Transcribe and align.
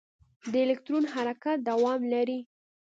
د 0.51 0.53
الکترون 0.65 1.03
حرکت 1.13 1.57
دوام 1.69 2.01
لري. 2.13 2.39